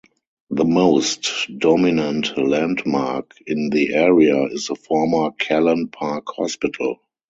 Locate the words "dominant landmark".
1.59-3.35